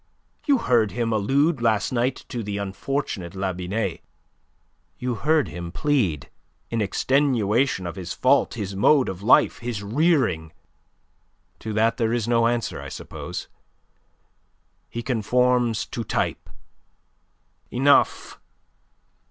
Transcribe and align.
You 0.47 0.57
heard 0.57 0.89
him 0.93 1.13
allude 1.13 1.61
last 1.61 1.91
night 1.91 2.25
to 2.29 2.41
the 2.41 2.57
unfortunate 2.57 3.35
La 3.35 3.53
Binet. 3.53 4.01
You 4.97 5.13
heard 5.13 5.49
him 5.49 5.71
plead, 5.71 6.31
in 6.71 6.81
extenuation 6.81 7.85
of 7.85 7.97
his 7.97 8.11
fault, 8.11 8.55
his 8.55 8.75
mode 8.75 9.07
of 9.09 9.21
life, 9.21 9.59
his 9.59 9.83
rearing. 9.83 10.53
To 11.59 11.71
that 11.73 11.97
there 11.97 12.11
is 12.13 12.27
no 12.27 12.47
answer, 12.47 12.81
I 12.81 12.89
suppose. 12.89 13.47
He 14.89 15.03
conforms 15.03 15.85
to 15.85 16.03
type. 16.03 16.49
Enough! 17.69 18.39